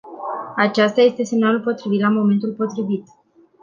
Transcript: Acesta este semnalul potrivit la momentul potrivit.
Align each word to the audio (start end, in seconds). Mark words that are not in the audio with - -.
Acesta 0.55 1.01
este 1.01 1.23
semnalul 1.23 1.61
potrivit 1.61 1.99
la 2.01 2.09
momentul 2.09 2.53
potrivit. 2.53 3.03